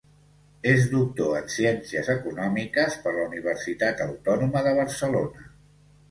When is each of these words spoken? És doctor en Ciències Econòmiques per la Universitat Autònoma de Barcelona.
És 0.69 0.85
doctor 0.93 1.33
en 1.39 1.51
Ciències 1.55 2.07
Econòmiques 2.13 2.95
per 3.03 3.13
la 3.17 3.25
Universitat 3.25 4.01
Autònoma 4.07 4.65
de 4.69 4.73
Barcelona. 4.79 5.45